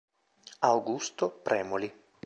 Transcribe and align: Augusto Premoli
Augusto 0.63 1.29
Premoli 1.29 1.93